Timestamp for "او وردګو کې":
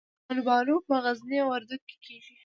1.41-1.95